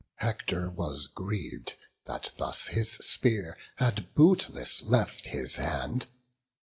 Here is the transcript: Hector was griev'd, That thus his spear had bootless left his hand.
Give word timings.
Hector 0.15 0.67
was 0.67 1.05
griev'd, 1.05 1.75
That 2.05 2.31
thus 2.37 2.69
his 2.69 2.93
spear 2.93 3.55
had 3.75 4.15
bootless 4.15 4.81
left 4.81 5.27
his 5.27 5.57
hand. 5.57 6.07